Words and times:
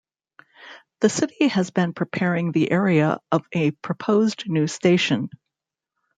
The 1.01 1.09
city 1.09 1.49
has 1.49 1.69
been 1.69 1.93
preparing 1.93 2.51
the 2.53 2.71
area 2.71 3.19
of 3.31 3.45
a 3.53 3.69
proposed 3.69 4.49
new 4.49 4.65
station. 4.65 5.29